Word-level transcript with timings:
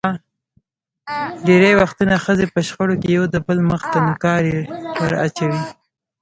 ډېری 1.45 1.71
وختونه 1.81 2.15
ښځې 2.23 2.45
په 2.53 2.59
شخړو 2.67 2.95
کې 3.01 3.09
یو 3.17 3.25
دبل 3.33 3.57
مخ 3.69 3.81
ته 3.91 3.97
نوکارې 4.07 4.57
ور 5.01 5.13
اچوي. 5.25 5.61